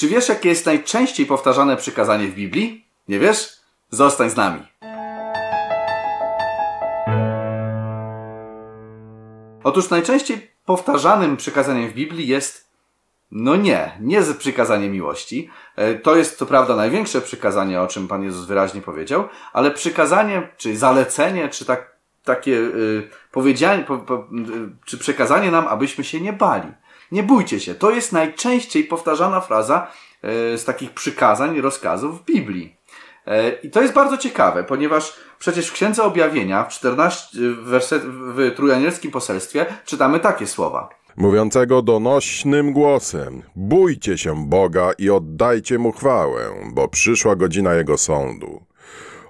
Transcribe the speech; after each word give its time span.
Czy 0.00 0.08
wiesz, 0.08 0.28
jakie 0.28 0.48
jest 0.48 0.66
najczęściej 0.66 1.26
powtarzane 1.26 1.76
przykazanie 1.76 2.26
w 2.26 2.34
Biblii? 2.34 2.84
Nie 3.08 3.18
wiesz? 3.18 3.56
Zostań 3.90 4.30
z 4.30 4.36
nami. 4.36 4.62
Otóż 9.64 9.90
najczęściej 9.90 10.50
powtarzanym 10.64 11.36
przykazaniem 11.36 11.90
w 11.90 11.94
Biblii 11.94 12.26
jest 12.26 12.70
no 13.30 13.56
nie, 13.56 13.98
nie 14.00 14.22
z 14.22 14.36
przykazanie 14.36 14.88
miłości. 14.88 15.50
E, 15.76 15.94
to 15.94 16.16
jest 16.16 16.38
co 16.38 16.46
prawda 16.46 16.76
największe 16.76 17.20
przykazanie, 17.20 17.80
o 17.80 17.86
czym 17.86 18.08
Pan 18.08 18.22
Jezus 18.22 18.46
wyraźnie 18.46 18.80
powiedział, 18.80 19.28
ale 19.52 19.70
przykazanie, 19.70 20.48
czy 20.56 20.76
zalecenie, 20.76 21.48
czy 21.48 21.64
tak, 21.64 21.96
takie 22.24 22.52
y, 22.52 23.08
powiedzianie, 23.32 23.84
po, 23.84 23.98
po, 23.98 24.14
y, 24.14 24.18
czy 24.84 24.98
przekazanie 24.98 25.50
nam, 25.50 25.68
abyśmy 25.68 26.04
się 26.04 26.20
nie 26.20 26.32
bali. 26.32 26.72
Nie 27.12 27.22
bójcie 27.22 27.60
się. 27.60 27.74
To 27.74 27.90
jest 27.90 28.12
najczęściej 28.12 28.84
powtarzana 28.84 29.40
fraza 29.40 29.86
y, 30.54 30.58
z 30.58 30.64
takich 30.64 30.90
przykazań, 30.90 31.60
rozkazów 31.60 32.20
w 32.20 32.24
Biblii. 32.24 32.76
Y, 33.28 33.30
I 33.62 33.70
to 33.70 33.82
jest 33.82 33.94
bardzo 33.94 34.16
ciekawe, 34.18 34.64
ponieważ 34.64 35.14
przecież 35.38 35.68
w 35.68 35.72
Księdze 35.72 36.02
Objawienia 36.02 36.64
w 36.64 36.68
14, 36.68 37.38
w, 37.38 37.64
werset, 37.64 38.02
w 38.06 38.52
trójanielskim 38.56 39.10
poselstwie 39.10 39.66
czytamy 39.84 40.20
takie 40.20 40.46
słowa 40.46 41.00
mówiącego 41.20 41.82
donośnym 41.82 42.72
głosem: 42.72 43.42
Bójcie 43.56 44.18
się 44.18 44.48
Boga 44.48 44.92
i 44.98 45.10
oddajcie 45.10 45.78
mu 45.78 45.92
chwałę, 45.92 46.50
bo 46.72 46.88
przyszła 46.88 47.36
godzina 47.36 47.74
jego 47.74 47.98
sądu. 47.98 48.64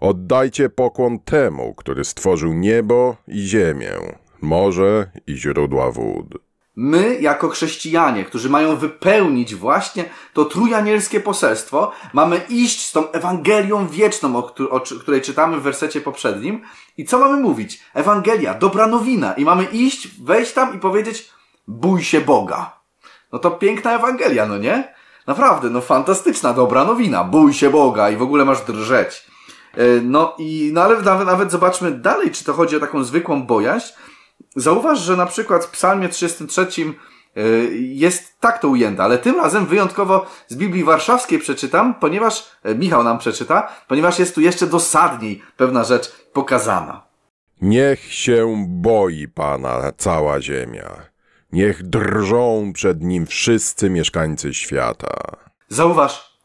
Oddajcie 0.01 0.69
pokłon 0.69 1.19
temu, 1.19 1.75
który 1.75 2.05
stworzył 2.05 2.53
niebo 2.53 3.17
i 3.29 3.39
ziemię, 3.39 3.93
morze 4.41 5.11
i 5.27 5.37
źródła 5.37 5.91
wód. 5.91 6.50
My, 6.83 7.19
jako 7.21 7.49
chrześcijanie, 7.49 8.25
którzy 8.25 8.51
mają 8.51 8.77
wypełnić 8.77 9.55
właśnie 9.55 10.05
to 10.33 10.45
trójanielskie 10.45 11.21
poselstwo, 11.21 11.93
mamy 12.13 12.41
iść 12.49 12.87
z 12.87 12.93
tą 12.93 13.11
Ewangelią 13.11 13.89
wieczną, 13.89 14.37
o, 14.71 14.81
której 14.81 15.23
czytamy 15.23 15.61
w 15.61 15.63
wersecie 15.63 16.01
poprzednim. 16.01 16.63
I 16.97 17.05
co 17.05 17.19
mamy 17.19 17.41
mówić? 17.41 17.83
Ewangelia, 17.95 18.55
dobra 18.55 18.87
nowina. 18.87 19.33
I 19.33 19.45
mamy 19.45 19.65
iść, 19.65 20.23
wejść 20.23 20.53
tam 20.53 20.75
i 20.75 20.79
powiedzieć, 20.79 21.31
bój 21.69 22.03
się 22.03 22.21
Boga. 22.21 22.81
No 23.33 23.39
to 23.39 23.51
piękna 23.51 23.93
Ewangelia, 23.93 24.47
no 24.47 24.59
nie? 24.59 24.95
Naprawdę, 25.27 25.71
no 25.71 25.81
fantastyczna, 25.81 26.53
dobra 26.53 26.85
nowina. 26.85 27.25
Bój 27.25 27.55
się 27.55 27.71
Boga 27.71 28.11
i 28.11 28.17
w 28.17 28.23
ogóle 28.23 28.45
masz 28.45 28.61
drżeć. 28.61 29.27
E, 29.75 29.85
no 30.03 30.35
i, 30.39 30.71
no 30.73 30.83
ale 30.83 31.03
nawet, 31.03 31.27
nawet 31.27 31.51
zobaczmy 31.51 31.91
dalej, 31.91 32.31
czy 32.31 32.45
to 32.45 32.53
chodzi 32.53 32.77
o 32.77 32.81
taką 32.81 33.05
zwykłą 33.05 33.43
bojaźń. 33.43 33.93
Zauważ, 34.57 35.01
że 35.01 35.17
na 35.17 35.27
przykład 35.27 35.65
w 35.65 35.71
psalmie 35.71 36.09
33 36.09 36.67
e, 37.37 37.41
jest 37.75 38.41
tak 38.41 38.59
to 38.59 38.69
ujęte, 38.69 39.03
ale 39.03 39.19
tym 39.19 39.37
razem 39.37 39.67
wyjątkowo 39.67 40.27
z 40.49 40.57
Biblii 40.57 40.85
Warszawskiej 40.85 41.39
przeczytam, 41.39 41.95
ponieważ, 41.95 42.51
e, 42.63 42.75
Michał 42.75 43.05
nam 43.05 43.19
przeczyta, 43.19 43.69
ponieważ 43.89 44.19
jest 44.19 44.35
tu 44.35 44.41
jeszcze 44.41 44.67
dosadniej 44.67 45.43
pewna 45.57 45.85
rzecz 45.85 46.13
pokazana. 46.33 47.03
Niech 47.63 48.13
się 48.13 48.65
boi 48.69 49.29
Pana 49.29 49.93
cała 49.97 50.41
ziemia 50.41 51.11
Niech 51.53 51.83
drżą 51.83 52.73
przed 52.75 53.03
nim 53.03 53.27
wszyscy 53.27 53.91
mieszkańcy 53.91 54.55
świata. 54.55 55.37
Zauważ, 55.69 56.39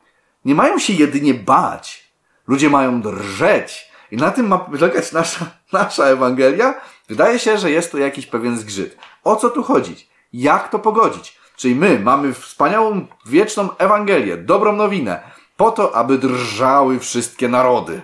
nie 0.46 0.56
mają 0.56 0.80
się 0.80 0.94
jedynie 0.94 1.34
bać. 1.34 2.14
Ludzie 2.48 2.70
mają 2.70 3.02
drżeć. 3.02 3.92
I 4.12 4.18
na 4.18 4.32
tym 4.32 4.48
ma 4.48 4.58
polegać 4.58 5.12
nasza, 5.12 5.46
nasza 5.74 6.06
Ewangelia. 6.06 6.82
Wydaje 7.10 7.40
się, 7.40 7.58
że 7.58 7.72
jest 7.72 7.92
to 7.92 7.98
jakiś 7.98 8.26
pewien 8.26 8.58
zgrzyt. 8.58 8.98
O 9.24 9.36
co 9.36 9.50
tu 9.50 9.64
chodzić? 9.64 10.10
Jak 10.34 10.70
to 10.70 10.80
pogodzić? 10.80 11.38
Czyli 11.56 11.76
my 11.76 12.00
mamy 12.00 12.34
wspaniałą, 12.34 13.06
wieczną 13.26 13.70
Ewangelię, 13.78 14.38
dobrą 14.38 14.76
nowinę, 14.76 15.24
po 15.58 15.72
to, 15.72 15.96
aby 15.96 16.18
drżały 16.18 17.00
wszystkie 17.00 17.50
narody. 17.50 18.02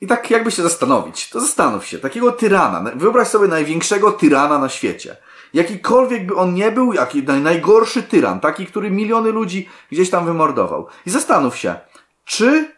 I 0.00 0.06
tak 0.06 0.30
jakby 0.30 0.50
się 0.50 0.62
zastanowić, 0.62 1.30
to 1.30 1.40
zastanów 1.40 1.86
się, 1.86 1.98
takiego 1.98 2.32
tyrana, 2.32 2.90
wyobraź 2.94 3.28
sobie 3.28 3.48
największego 3.48 4.12
tyrana 4.12 4.58
na 4.58 4.68
świecie– 4.68 5.16
Jakikolwiek 5.54 6.26
by 6.26 6.34
on 6.34 6.54
nie 6.54 6.72
był, 6.72 6.92
jaki 6.92 7.22
najgorszy 7.22 8.02
tyran, 8.02 8.40
taki, 8.40 8.66
który 8.66 8.90
miliony 8.90 9.30
ludzi 9.30 9.68
gdzieś 9.90 10.10
tam 10.10 10.24
wymordował. 10.24 10.86
I 11.06 11.10
zastanów 11.10 11.56
się, 11.56 11.74
czy 12.24 12.74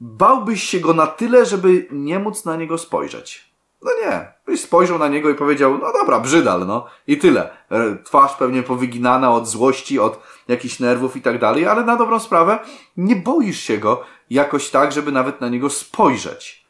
bałbyś 0.00 0.62
się 0.62 0.80
go 0.80 0.94
na 0.94 1.06
tyle, 1.06 1.46
żeby 1.46 1.88
nie 1.90 2.18
móc 2.18 2.44
na 2.44 2.56
niego 2.56 2.78
spojrzeć? 2.78 3.49
No 3.82 3.90
nie. 4.04 4.32
Byś 4.46 4.60
spojrzał 4.60 4.98
na 4.98 5.08
niego 5.08 5.30
i 5.30 5.34
powiedział, 5.34 5.78
no 5.78 5.92
dobra, 5.92 6.20
brzydal, 6.20 6.66
no. 6.66 6.86
I 7.06 7.18
tyle. 7.18 7.50
E, 7.70 7.96
twarz 8.04 8.34
pewnie 8.36 8.62
powyginana 8.62 9.32
od 9.32 9.48
złości, 9.48 9.98
od 9.98 10.20
jakichś 10.48 10.80
nerwów 10.80 11.16
i 11.16 11.22
tak 11.22 11.38
dalej, 11.38 11.66
ale 11.66 11.84
na 11.84 11.96
dobrą 11.96 12.20
sprawę 12.20 12.58
nie 12.96 13.16
boisz 13.16 13.60
się 13.60 13.78
go 13.78 14.02
jakoś 14.30 14.70
tak, 14.70 14.92
żeby 14.92 15.12
nawet 15.12 15.40
na 15.40 15.48
niego 15.48 15.70
spojrzeć. 15.70 16.66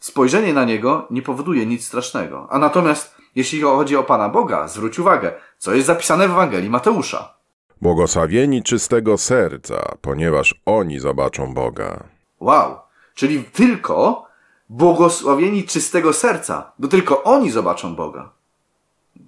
Spojrzenie 0.00 0.54
na 0.54 0.64
niego 0.64 1.06
nie 1.10 1.22
powoduje 1.22 1.66
nic 1.66 1.86
strasznego. 1.86 2.46
A 2.50 2.58
natomiast 2.58 3.14
jeśli 3.34 3.60
chodzi 3.60 3.96
o 3.96 4.04
Pana 4.04 4.28
Boga, 4.28 4.68
zwróć 4.68 4.98
uwagę, 4.98 5.32
co 5.58 5.74
jest 5.74 5.86
zapisane 5.86 6.28
w 6.28 6.30
Ewangelii 6.30 6.70
Mateusza. 6.70 7.34
Błogosławieni 7.80 8.62
czystego 8.62 9.18
serca, 9.18 9.94
ponieważ 10.00 10.54
oni 10.66 11.00
zobaczą 11.00 11.54
Boga. 11.54 12.04
Wow, 12.40 12.78
czyli 13.14 13.44
tylko 13.44 14.26
błogosławieni 14.68 15.64
czystego 15.64 16.12
serca, 16.12 16.72
bo 16.78 16.88
tylko 16.88 17.22
oni 17.22 17.50
zobaczą 17.50 17.94
Boga. 17.94 18.30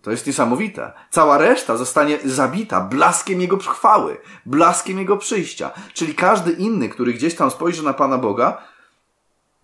To 0.03 0.11
jest 0.11 0.27
niesamowite. 0.27 0.93
Cała 1.11 1.39
reszta 1.39 1.77
zostanie 1.77 2.19
zabita 2.25 2.81
blaskiem 2.81 3.41
Jego 3.41 3.57
chwały, 3.59 4.21
blaskiem 4.47 4.99
Jego 4.99 5.17
przyjścia. 5.17 5.71
Czyli 5.95 6.15
każdy 6.15 6.53
inny, 6.53 6.89
który 6.89 7.13
gdzieś 7.13 7.35
tam 7.35 7.51
spojrzy 7.51 7.83
na 7.85 7.93
Pana 7.93 8.19
Boga, 8.19 8.63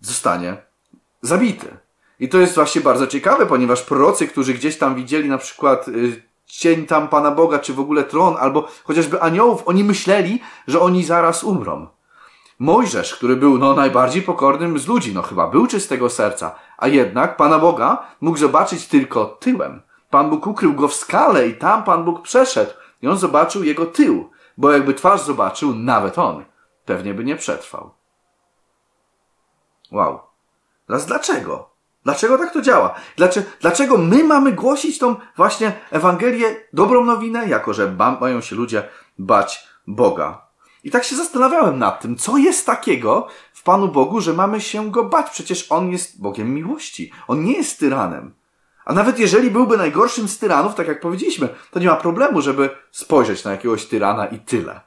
zostanie 0.01 0.57
zabity. 1.21 1.77
I 2.19 2.29
to 2.29 2.37
jest 2.37 2.55
właśnie 2.55 2.81
bardzo 2.81 3.07
ciekawe, 3.07 3.45
ponieważ 3.45 3.81
prorocy, 3.81 4.27
którzy 4.27 4.53
gdzieś 4.53 4.77
tam 4.77 4.95
widzieli 4.95 5.29
na 5.29 5.37
przykład 5.37 5.87
y, 5.87 6.23
cień 6.45 6.85
tam 6.85 7.07
Pana 7.07 7.31
Boga, 7.31 7.59
czy 7.59 7.73
w 7.73 7.79
ogóle 7.79 8.03
tron, 8.03 8.35
albo 8.39 8.67
chociażby 8.83 9.21
aniołów, 9.21 9.63
oni 9.65 9.83
myśleli, 9.83 10.39
że 10.67 10.79
oni 10.79 11.03
zaraz 11.03 11.43
umrą. 11.43 11.87
Mojżesz, 12.63 13.15
który 13.15 13.35
był 13.35 13.57
no, 13.57 13.73
najbardziej 13.73 14.21
pokornym 14.21 14.79
z 14.79 14.87
ludzi, 14.87 15.13
no 15.13 15.21
chyba 15.21 15.47
był 15.47 15.67
czystego 15.67 16.09
serca, 16.09 16.55
a 16.77 16.87
jednak 16.87 17.37
Pana 17.37 17.59
Boga 17.59 18.05
mógł 18.21 18.37
zobaczyć 18.37 18.87
tylko 18.87 19.25
tyłem. 19.25 19.81
Pan 20.09 20.29
Bóg 20.29 20.47
ukrył 20.47 20.73
go 20.73 20.87
w 20.87 20.93
skale 20.93 21.47
i 21.47 21.55
tam 21.55 21.83
Pan 21.83 22.03
Bóg 22.03 22.21
przeszedł 22.21 22.71
i 23.01 23.07
on 23.07 23.17
zobaczył 23.17 23.63
jego 23.63 23.85
tył, 23.85 24.29
bo 24.57 24.71
jakby 24.71 24.93
twarz 24.93 25.21
zobaczył, 25.21 25.75
nawet 25.75 26.17
on 26.17 26.45
pewnie 26.85 27.13
by 27.13 27.23
nie 27.23 27.35
przetrwał. 27.35 27.91
Wow. 29.91 30.19
Teraz 30.87 31.05
dlaczego? 31.05 31.69
Dlaczego 32.03 32.37
tak 32.37 32.53
to 32.53 32.61
działa? 32.61 32.95
Dlaczego, 33.17 33.49
dlaczego 33.61 33.97
my 33.97 34.23
mamy 34.23 34.51
głosić 34.51 34.99
tą 34.99 35.15
właśnie 35.37 35.73
Ewangelię, 35.91 36.55
dobrą 36.73 37.05
nowinę, 37.05 37.47
jako 37.47 37.73
że 37.73 37.95
mają 38.21 38.41
się 38.41 38.55
ludzie 38.55 38.89
bać 39.17 39.67
Boga? 39.87 40.52
I 40.83 40.91
tak 40.91 41.03
się 41.03 41.15
zastanawiałem 41.15 41.79
nad 41.79 42.01
tym, 42.01 42.15
co 42.15 42.37
jest 42.37 42.65
takiego 42.65 43.27
w 43.53 43.63
Panu 43.63 43.87
Bogu, 43.87 44.21
że 44.21 44.33
mamy 44.33 44.61
się 44.61 44.91
Go 44.91 45.03
bać. 45.03 45.29
Przecież 45.29 45.71
On 45.71 45.91
jest 45.91 46.21
Bogiem 46.21 46.53
miłości. 46.53 47.11
On 47.27 47.43
nie 47.43 47.53
jest 47.53 47.79
tyranem. 47.79 48.33
A 48.85 48.93
nawet 48.93 49.19
jeżeli 49.19 49.51
byłby 49.51 49.77
najgorszym 49.77 50.27
z 50.27 50.39
tyranów, 50.39 50.75
tak 50.75 50.87
jak 50.87 51.01
powiedzieliśmy, 51.01 51.49
to 51.71 51.79
nie 51.79 51.87
ma 51.87 51.95
problemu, 51.95 52.41
żeby 52.41 52.69
spojrzeć 52.91 53.43
na 53.43 53.51
jakiegoś 53.51 53.85
tyrana 53.85 54.25
i 54.25 54.39
tyle. 54.39 54.81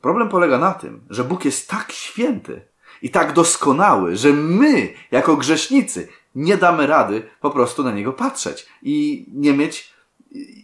Problem 0.00 0.28
polega 0.28 0.58
na 0.58 0.72
tym, 0.72 1.00
że 1.10 1.24
Bóg 1.24 1.44
jest 1.44 1.68
tak 1.68 1.92
święty, 1.92 2.72
i 3.02 3.10
tak 3.10 3.32
doskonały, 3.32 4.16
że 4.16 4.32
my, 4.32 4.94
jako 5.10 5.36
grzesznicy, 5.36 6.08
nie 6.34 6.56
damy 6.56 6.86
rady 6.86 7.30
po 7.40 7.50
prostu 7.50 7.82
na 7.82 7.92
niego 7.92 8.12
patrzeć 8.12 8.66
i 8.82 9.26
nie 9.32 9.52
mieć, 9.52 9.92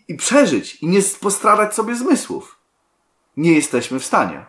i 0.08 0.14
przeżyć, 0.14 0.82
i 0.82 0.86
nie 0.86 1.00
postradać 1.20 1.74
sobie 1.74 1.96
zmysłów. 1.96 2.57
Nie 3.38 3.52
jesteśmy 3.52 4.00
w 4.00 4.04
stanie. 4.04 4.44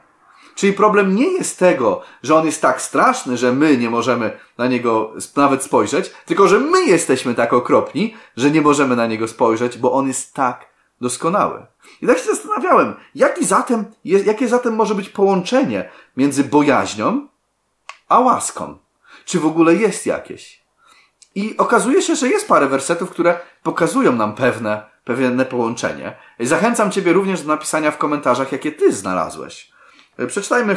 Czyli 0.56 0.74
problem 0.74 1.15
nie 1.15 1.31
jest 1.31 1.59
tego, 1.59 2.01
że 2.24 2.36
on 2.36 2.45
jest 2.45 2.62
tak 2.62 2.81
straszny, 2.81 3.38
że 3.38 3.53
my 3.53 3.77
nie 3.77 3.89
możemy 3.89 4.31
na 4.57 4.68
niego 4.68 5.13
nawet 5.36 5.63
spojrzeć, 5.63 6.12
tylko 6.25 6.47
że 6.47 6.59
my 6.59 6.86
jesteśmy 6.86 7.36
tak 7.36 7.53
okropni, 7.53 8.15
że 8.38 8.51
nie 8.51 8.62
możemy 8.62 8.95
na 8.95 9.07
niego 9.07 9.27
spojrzeć, 9.27 9.77
bo 9.77 9.91
on 9.91 10.07
jest 10.07 10.33
tak 10.33 10.65
doskonały. 11.01 11.65
I 12.01 12.07
tak 12.07 12.18
się 12.18 12.24
zastanawiałem, 12.24 12.95
jaki 13.15 13.45
zatem, 13.45 13.86
jakie 14.06 14.47
zatem 14.47 14.75
może 14.75 14.95
być 14.95 15.09
połączenie 15.09 15.89
między 16.18 16.44
bojaźnią 16.44 17.27
a 18.07 18.19
łaską. 18.19 18.77
Czy 19.25 19.39
w 19.39 19.45
ogóle 19.45 19.75
jest 19.75 20.06
jakieś? 20.06 20.63
I 21.35 21.57
okazuje 21.57 22.01
się, 22.01 22.15
że 22.15 22.30
jest 22.30 22.47
parę 22.47 22.68
wersetów, 22.68 23.09
które 23.09 23.39
pokazują 23.63 24.15
nam 24.15 24.35
pewne, 24.35 24.88
pewne 25.15 25.45
połączenie. 25.45 26.15
Zachęcam 26.39 26.91
Ciebie 26.91 27.13
również 27.13 27.41
do 27.41 27.47
napisania 27.47 27.91
w 27.91 27.97
komentarzach, 27.97 28.51
jakie 28.51 28.71
Ty 28.71 28.94
znalazłeś. 28.94 29.71
Przeczytajmy 30.27 30.75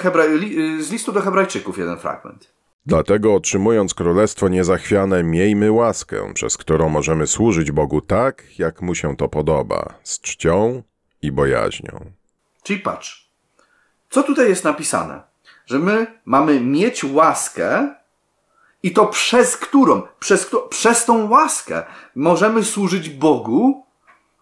z 0.81 0.91
listu 0.91 1.13
do 1.13 1.21
Hebrajczyków 1.21 1.79
jeden 1.79 1.99
fragment. 1.99 2.53
Dlatego 2.87 3.35
otrzymując 3.35 3.95
królestwo 3.95 4.49
niezachwiane, 4.49 5.23
miejmy 5.23 5.73
łaskę, 5.73 6.33
przez 6.35 6.57
którą 6.57 6.89
możemy 6.89 7.27
służyć 7.27 7.73
Bogu 7.73 8.01
tak, 8.01 8.59
jak 8.59 8.83
mu 8.83 8.95
się 8.95 9.17
to 9.17 9.29
podoba, 9.29 9.95
z 10.03 10.21
czcią 10.21 10.83
i 11.23 11.33
bojaźnią. 11.33 12.13
Czyli 12.63 12.79
patrz, 12.81 13.31
co 14.11 14.23
tutaj 14.23 14.49
jest 14.49 14.65
napisane? 14.65 15.23
Że 15.67 15.79
my 15.79 16.07
mamy 16.25 16.61
mieć 16.61 17.05
łaskę 17.05 17.95
i 18.83 18.93
to 18.93 19.07
przez 19.07 19.57
którą? 19.57 20.03
Przez, 20.21 20.51
przez 20.69 21.05
tą 21.05 21.31
łaskę 21.31 21.83
możemy 22.15 22.65
służyć 22.65 23.09
Bogu 23.11 23.87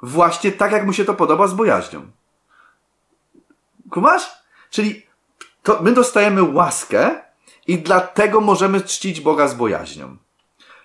właśnie 0.02 0.52
tak, 0.52 0.72
jak 0.72 0.86
mu 0.86 0.92
się 0.92 1.04
to 1.04 1.14
podoba 1.14 1.46
z 1.46 1.54
bojaźnią. 1.54 2.10
Kumasz? 3.90 4.30
Czyli 4.70 5.06
to 5.62 5.78
my 5.82 5.92
dostajemy 5.92 6.42
łaskę 6.42 7.22
i 7.66 7.78
dlatego 7.78 8.40
możemy 8.40 8.80
czcić 8.80 9.20
Boga 9.20 9.48
z 9.48 9.54
bojaźnią. 9.54 10.16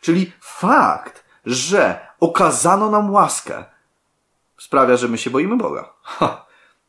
Czyli 0.01 0.31
fakt, 0.41 1.23
że 1.45 2.07
okazano 2.19 2.89
nam 2.89 3.11
łaskę, 3.11 3.65
sprawia, 4.57 4.97
że 4.97 5.07
my 5.07 5.17
się 5.17 5.29
boimy 5.29 5.57
Boga. 5.57 5.93
Ha, 6.01 6.45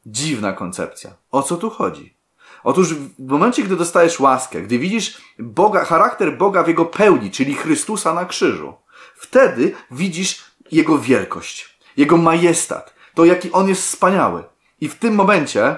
dziwna 0.06 0.52
koncepcja. 0.52 1.10
O 1.30 1.42
co 1.42 1.56
tu 1.56 1.70
chodzi? 1.70 2.16
Otóż 2.64 2.94
w 2.94 3.28
momencie, 3.28 3.62
gdy 3.62 3.76
dostajesz 3.76 4.20
łaskę, 4.20 4.62
gdy 4.62 4.78
widzisz 4.78 5.20
Boga, 5.38 5.84
charakter 5.84 6.36
Boga 6.36 6.62
w 6.62 6.68
Jego 6.68 6.84
pełni, 6.84 7.30
czyli 7.30 7.54
Chrystusa 7.54 8.14
na 8.14 8.24
krzyżu, 8.24 8.74
wtedy 9.16 9.74
widzisz 9.90 10.44
Jego 10.72 10.98
wielkość, 10.98 11.75
Jego 11.96 12.16
majestat, 12.16 12.94
to 13.14 13.24
jaki 13.24 13.52
On 13.52 13.68
jest 13.68 13.82
wspaniały. 13.82 14.44
I 14.80 14.88
w 14.88 14.94
tym 14.94 15.14
momencie, 15.14 15.76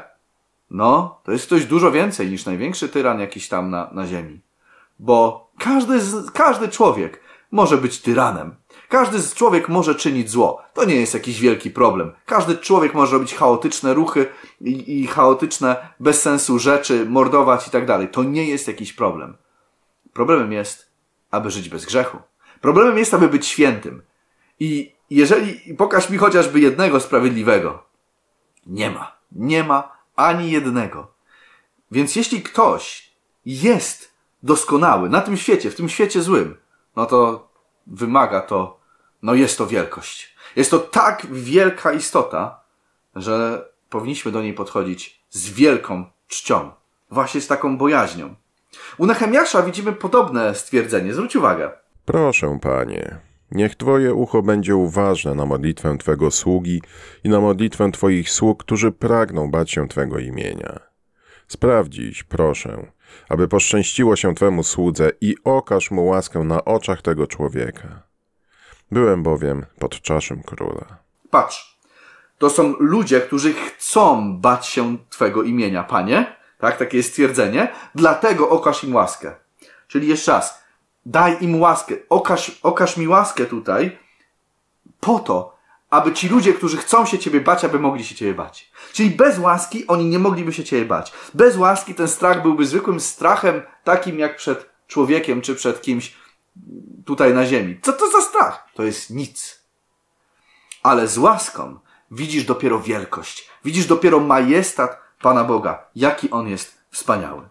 no, 0.70 1.20
to 1.25 1.32
jest 1.32 1.49
coś 1.49 1.65
dużo 1.65 1.91
więcej 1.91 2.31
niż 2.31 2.47
największy 2.47 2.88
tyran 2.88 3.20
jakiś 3.20 3.49
tam 3.49 3.70
na, 3.70 3.91
na 3.93 4.06
ziemi. 4.06 4.41
Bo 4.99 5.50
każdy, 5.59 6.00
każdy 6.32 6.69
człowiek 6.69 7.20
może 7.50 7.79
być 7.79 8.00
tyranem. 8.00 8.55
Każdy 8.88 9.19
z 9.19 9.35
człowiek 9.35 9.69
może 9.69 9.94
czynić 9.94 10.31
zło. 10.31 10.62
To 10.75 10.85
nie 10.85 10.97
jest 10.97 11.15
jakiś 11.15 11.41
wielki 11.41 11.70
problem. 11.70 12.12
Każdy 12.26 12.56
człowiek 12.56 12.94
może 12.94 13.12
robić 13.12 13.35
chaotyczne 13.35 13.94
ruchy 13.94 14.26
i, 14.61 15.00
i 15.00 15.06
chaotyczne, 15.06 15.76
bez 16.00 16.23
sensu 16.23 16.59
rzeczy, 16.59 17.06
mordować 17.09 17.69
i 17.69 17.71
tak 17.71 17.87
dalej. 17.87 18.09
To 18.09 18.23
nie 18.23 18.44
jest 18.44 18.69
jakiś 18.69 18.93
problem. 18.93 19.37
Problemem 20.12 20.53
jest, 20.53 20.91
aby 21.31 21.50
żyć 21.50 21.69
bez 21.69 21.85
grzechu. 21.85 22.19
Problemem 22.61 22.99
jest, 22.99 23.14
aby 23.14 23.29
być 23.29 23.47
świętym. 23.47 24.03
I 24.61 24.93
jeżeli 25.10 25.75
pokaż 25.75 26.10
mi 26.10 26.19
chociażby 26.19 26.60
jednego 26.60 27.00
sprawiedliwego, 27.00 27.84
nie 28.66 28.90
ma. 28.90 29.19
Nie 29.32 29.64
ma 29.64 29.93
ani 30.16 30.50
jednego. 30.50 31.12
Więc 31.90 32.16
jeśli 32.16 32.43
ktoś 32.43 33.10
jest 33.46 34.12
doskonały 34.43 35.08
na 35.08 35.20
tym 35.20 35.37
świecie, 35.37 35.70
w 35.70 35.75
tym 35.75 35.88
świecie 35.88 36.22
złym, 36.22 36.56
no 36.96 37.06
to 37.06 37.49
wymaga 37.87 38.40
to, 38.40 38.81
no 39.22 39.34
jest 39.34 39.58
to 39.58 39.66
wielkość. 39.66 40.34
Jest 40.56 40.70
to 40.70 40.78
tak 40.78 41.26
wielka 41.31 41.93
istota, 41.93 42.61
że 43.16 43.69
powinniśmy 43.90 44.32
do 44.32 44.43
niej 44.43 44.54
podchodzić 44.54 45.20
z 45.31 45.50
wielką 45.50 46.04
czcią. 46.28 46.70
Właśnie 47.11 47.40
z 47.40 47.46
taką 47.46 47.78
bojaźnią. 47.78 48.34
U 48.99 49.06
Nehemiasza 49.06 49.62
widzimy 49.62 49.93
podobne 49.93 50.54
stwierdzenie. 50.54 51.14
Zwróć 51.14 51.37
uwagę. 51.37 51.70
Proszę, 52.04 52.58
panie, 52.62 53.20
niech 53.50 53.75
twoje 53.75 54.15
ucho 54.15 54.43
będzie 54.43 54.77
uważne 54.77 55.35
na 55.35 55.47
modlitwę 55.47 55.99
twego 55.99 56.31
sługi 56.31 56.83
i 57.25 57.29
na 57.29 57.41
modlitwę 57.41 57.91
twoich 57.93 58.31
sług, 58.31 58.65
którzy 58.65 58.93
pragną 58.93 59.50
bać 59.50 59.71
się 59.71 59.89
twego 59.89 60.19
imienia. 60.19 60.81
Sprawdź 61.49 62.23
proszę, 62.29 62.87
aby 63.29 63.49
poszczęściło 63.49 64.17
się 64.17 64.35
Twemu 64.35 64.62
słudze 64.62 65.11
i 65.21 65.37
okaż 65.45 65.91
mu 65.91 66.06
łaskę 66.06 66.39
na 66.39 66.65
oczach 66.65 67.03
tego 67.03 67.27
człowieka. 67.27 68.03
Byłem 68.91 69.23
bowiem 69.23 69.67
pod 69.79 70.00
czaszem 70.03 70.43
króla. 70.43 70.99
Patrz, 71.31 71.79
to 72.39 72.50
są 72.50 72.75
ludzie, 72.79 73.21
którzy 73.21 73.55
chcą 73.55 74.37
bać 74.41 74.67
się 74.67 74.99
Twego 75.11 75.43
imienia, 75.43 75.85
Panie. 75.85 76.37
Tak, 76.59 76.77
takie 76.77 76.97
jest 76.97 77.11
stwierdzenie. 77.11 77.69
Dlatego 77.95 78.49
okaż 78.49 78.85
im 78.85 78.95
łaskę. 78.95 79.35
Czyli 79.89 80.09
jeszcze 80.09 80.33
raz, 80.33 80.65
daj 81.06 81.37
im 81.41 81.61
łaskę, 81.61 81.95
okaż, 82.09 82.59
okaż 82.62 82.97
mi 82.97 83.09
łaskę 83.09 83.47
tutaj, 83.47 83.99
po 85.00 85.19
to, 85.19 85.59
aby 85.91 86.12
ci 86.12 86.29
ludzie, 86.29 86.55
którzy 86.55 86.77
chcą 86.77 87.06
się 87.06 87.19
Ciebie 87.19 87.41
bać, 87.41 87.65
aby 87.65 87.79
mogli 87.79 88.05
się 88.05 88.15
Ciebie 88.15 88.35
bać. 88.35 88.71
Czyli 88.93 89.11
bez 89.11 89.39
łaski 89.39 89.87
oni 89.87 90.05
nie 90.05 90.19
mogliby 90.19 90.53
się 90.53 90.65
Ciebie 90.65 90.85
bać. 90.85 91.12
Bez 91.35 91.56
łaski 91.56 91.95
ten 91.95 92.09
strach 92.09 92.43
byłby 92.43 92.67
zwykłym 92.67 93.00
strachem, 93.00 93.62
takim 93.85 94.19
jak 94.19 94.37
przed 94.37 94.71
człowiekiem 94.87 95.41
czy 95.41 95.55
przed 95.55 95.83
kimś 95.83 96.17
tutaj 97.06 97.35
na 97.35 97.47
ziemi. 97.47 97.79
Co 97.83 97.93
to 97.93 98.11
za 98.11 98.21
strach? 98.21 98.69
To 98.75 98.83
jest 98.83 99.11
nic. 99.11 99.62
Ale 100.83 101.09
z 101.09 101.19
łaską 101.19 101.79
widzisz 102.11 102.45
dopiero 102.45 102.81
wielkość. 102.81 103.49
Widzisz 103.65 103.87
dopiero 103.87 104.21
majestat 104.21 105.00
Pana 105.23 105.45
Boga. 105.45 105.87
Jaki 105.95 106.31
On 106.31 106.49
jest 106.49 106.79
wspaniały. 106.91 107.49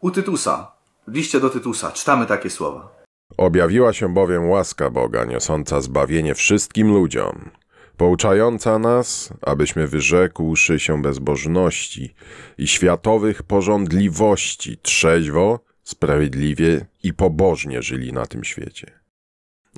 U 0.00 0.10
Tytusa, 0.10 0.72
w 1.06 1.14
liście 1.14 1.40
do 1.40 1.50
Tytusa, 1.50 1.92
czytamy 1.92 2.26
takie 2.26 2.50
słowa. 2.50 3.02
Objawiła 3.36 3.92
się 3.92 4.14
bowiem 4.14 4.48
łaska 4.48 4.90
Boga, 4.90 5.24
niosąca 5.24 5.80
zbawienie 5.80 6.34
wszystkim 6.34 6.92
ludziom, 6.92 7.50
pouczająca 7.96 8.78
nas, 8.78 9.32
abyśmy 9.42 9.86
wyrzekłszy 9.86 10.80
się 10.80 11.02
bezbożności 11.02 12.14
i 12.58 12.68
światowych 12.68 13.42
porządliwości, 13.42 14.78
trzeźwo, 14.82 15.60
sprawiedliwie 15.82 16.86
i 17.02 17.14
pobożnie 17.14 17.82
żyli 17.82 18.12
na 18.12 18.26
tym 18.26 18.44
świecie. 18.44 19.02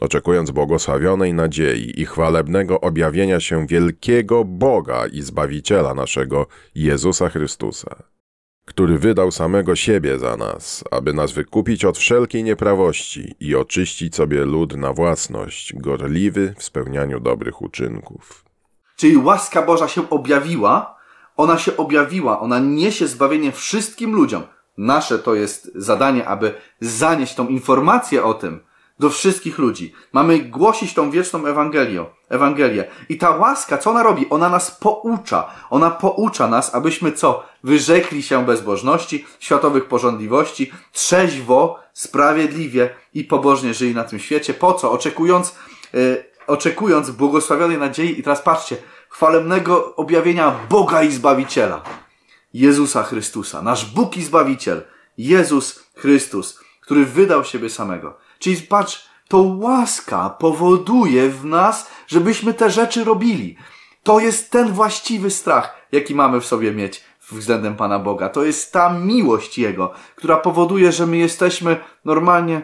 Oczekując 0.01 0.51
błogosławionej 0.51 1.35
nadziei 1.35 2.01
i 2.01 2.07
chwalebnego 2.07 2.81
objawienia 2.81 3.41
się 3.41 3.67
wielkiego 3.67 4.45
Boga 4.45 5.07
i 5.07 5.23
Zbawiciela 5.23 5.95
naszego 5.95 6.47
Jezusa 6.75 7.29
Chrystusa 7.29 8.14
który 8.65 8.99
wydał 8.99 9.31
samego 9.31 9.77
siebie 9.77 10.19
za 10.19 10.37
nas, 10.37 10.85
aby 10.91 11.13
nas 11.13 11.33
wykupić 11.33 11.85
od 11.85 11.99
wszelkiej 11.99 12.45
nieprawości 12.45 13.35
i 13.41 13.55
oczyścić 13.55 14.17
sobie 14.17 14.45
lud 14.45 14.77
na 14.77 14.93
własność, 14.93 15.75
gorliwy 15.77 16.55
w 16.59 16.63
spełnianiu 16.63 17.21
dobrych 17.21 17.63
uczynków. 17.63 18.45
Czyli 18.97 19.17
łaska 19.17 19.63
Boża 19.63 19.89
się 19.89 20.11
objawiła, 20.11 20.97
ona 21.37 21.59
się 21.59 21.77
objawiła, 21.77 22.41
ona 22.41 22.59
niesie 22.59 23.09
zbawienie 23.09 23.53
wszystkim 23.53 24.15
ludziom. 24.15 24.43
Nasze 24.79 25.19
to 25.19 25.35
jest 25.35 25.73
zadanie, 25.75 26.29
aby 26.29 26.55
zanieść 26.81 27.35
tą 27.35 27.49
informację 27.49 28.25
o 28.25 28.35
tym, 28.35 28.61
do 28.99 29.11
wszystkich 29.11 29.59
ludzi. 29.59 29.93
Mamy 30.13 30.39
głosić 30.39 30.95
tą 30.95 31.11
wieczną 31.11 31.47
Ewangelię. 31.47 32.05
Ewangelię. 32.29 32.85
I 33.09 33.19
ta 33.19 33.31
łaska, 33.31 33.79
co 33.79 33.91
ona 33.91 34.03
robi? 34.03 34.27
Ona 34.31 34.49
nas 34.49 34.71
poucza. 34.71 35.51
Ona 35.71 35.91
poucza 35.91 36.49
nas, 36.49 36.75
abyśmy 36.75 37.13
co? 37.13 37.45
Wyrzekli 37.65 38.23
się 38.23 38.47
bezbożności, 38.47 39.27
światowych 39.41 39.85
porządliwości, 39.85 40.73
trzeźwo, 40.93 41.79
sprawiedliwie 41.93 42.95
i 43.15 43.25
pobożnie 43.25 43.75
żyli 43.75 43.95
na 43.95 44.05
tym 44.05 44.19
świecie. 44.19 44.55
Po 44.55 44.75
co? 44.75 44.93
Oczekując, 44.93 45.55
yy, 45.93 46.25
oczekując 46.47 47.11
błogosławionej 47.11 47.79
nadziei 47.79 48.21
i 48.21 48.23
teraz 48.23 48.43
patrzcie, 48.43 48.77
chwalebnego 49.09 49.97
objawienia 49.97 50.55
Boga 50.71 51.03
i 51.03 51.11
Zbawiciela. 51.11 51.83
Jezusa 52.55 53.03
Chrystusa. 53.03 53.63
Nasz 53.63 53.87
Bóg 53.87 54.17
i 54.17 54.23
Zbawiciel. 54.23 54.83
Jezus 55.19 55.85
Chrystus, 55.95 56.61
który 56.81 57.05
wydał 57.05 57.45
siebie 57.45 57.71
samego. 57.71 58.24
Czyli 58.39 58.57
patrz, 58.57 59.09
to 59.29 59.39
łaska 59.39 60.31
powoduje 60.31 61.31
w 61.31 61.45
nas, 61.45 61.91
żebyśmy 62.07 62.55
te 62.55 62.71
rzeczy 62.71 63.05
robili. 63.05 63.57
To 64.03 64.21
jest 64.21 64.51
ten 64.51 64.73
właściwy 64.73 65.31
strach, 65.31 65.77
jaki 65.93 66.15
mamy 66.15 66.41
w 66.41 66.47
sobie 66.47 66.73
mieć 66.73 67.05
względem 67.33 67.77
Pana 67.77 67.99
Boga. 67.99 68.29
To 68.29 68.45
jest 68.45 68.73
ta 68.73 68.93
miłość 68.93 69.59
Jego, 69.59 69.93
która 70.17 70.37
powoduje, 70.37 70.93
że 70.93 71.07
my 71.07 71.17
jesteśmy 71.17 71.77
normalnie 72.05 72.63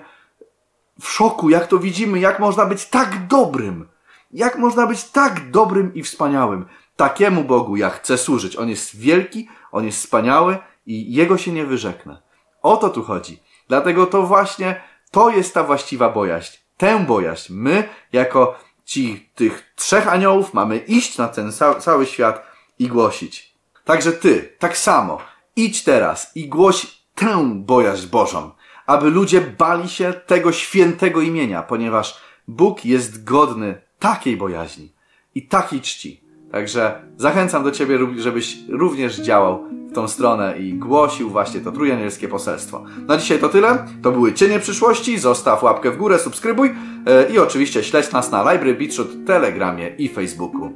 w 1.00 1.09
szoku, 1.09 1.50
jak 1.50 1.67
to 1.67 1.79
widzimy, 1.79 2.19
jak 2.19 2.41
można 2.41 2.67
być 2.67 2.87
tak 2.87 3.27
dobrym. 3.27 3.89
Jak 4.31 4.59
można 4.59 4.87
być 4.87 5.05
tak 5.05 5.50
dobrym 5.50 5.95
i 5.95 6.03
wspaniałym. 6.03 6.67
Takiemu 6.97 7.45
Bogu 7.45 7.77
ja 7.77 7.91
chcę 7.91 8.19
służyć. 8.19 8.57
On 8.57 8.69
jest 8.69 8.97
wielki, 8.97 9.49
On 9.73 9.85
jest 9.85 9.99
wspaniały 9.99 10.59
i 10.87 11.15
Jego 11.15 11.39
się 11.39 11.53
nie 11.53 11.67
wyrzeknę. 11.67 12.23
O 12.62 12.77
to 12.77 12.89
tu 12.89 13.03
chodzi. 13.03 13.43
Dlatego 13.69 14.07
to 14.07 14.23
właśnie 14.23 14.81
to 15.11 15.31
jest 15.31 15.55
ta 15.55 15.64
właściwa 15.64 16.09
bojaźń. 16.09 16.57
Tę 16.76 17.05
bojaźń 17.07 17.52
my, 17.52 17.88
jako 18.12 18.59
ci 18.85 19.31
tych 19.35 19.73
trzech 19.76 20.09
aniołów, 20.09 20.55
mamy 20.55 20.79
iść 20.79 21.19
na 21.19 21.29
ten 21.29 21.52
cały 21.81 22.07
świat 22.07 22.47
i 22.79 22.88
głosić. 22.88 23.55
Także 23.85 24.12
ty, 24.12 24.55
tak 24.59 24.76
samo, 24.79 25.19
idź 25.57 25.85
teraz 25.85 26.37
i 26.37 26.49
głoś 26.49 26.87
tę 27.14 27.50
bojaźń 27.55 28.07
Bożą, 28.07 28.50
aby 28.87 29.11
ludzie 29.11 29.40
bali 29.40 29.88
się 29.88 30.12
tego 30.12 30.52
świętego 30.52 31.21
imienia, 31.21 31.62
ponieważ 31.62 32.21
Bóg 32.49 32.85
jest 32.85 33.25
godny 33.25 33.81
takiej 33.99 34.37
bojaźni 34.37 34.93
i 35.35 35.47
takiej 35.47 35.81
czci. 35.81 36.25
Także 36.52 37.02
zachęcam 37.17 37.64
do 37.64 37.71
Ciebie, 37.71 37.99
żebyś 38.17 38.57
również 38.69 39.17
działał 39.17 39.70
w 39.90 39.94
tą 39.94 40.09
stronę 40.09 40.59
i 40.59 40.75
głosił 40.75 41.30
właśnie 41.30 41.61
to 41.61 41.73
trójanielskie 41.73 42.28
poselstwo. 42.28 42.85
Na 43.06 43.16
dzisiaj 43.16 43.38
to 43.38 43.49
tyle. 43.49 43.87
To 44.02 44.12
były 44.12 44.32
Cienie 44.32 44.61
Przyszłości. 44.61 45.18
Zostaw 45.18 45.62
łapkę 45.62 45.90
w 45.90 45.97
górę, 45.97 46.18
subskrybuj 46.18 46.75
e, 47.06 47.32
i 47.32 47.38
oczywiście 47.38 47.82
śledź 47.85 48.12
nas 48.12 48.30
na 48.30 48.52
Library 48.52 48.75
Beachroot, 48.75 49.09
Telegramie 49.26 49.88
i 49.88 50.09
Facebooku. 50.09 50.73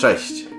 Cześć! 0.00 0.57